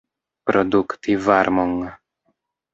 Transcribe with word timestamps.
Produkti 0.49 1.13
varmon. 1.27 1.73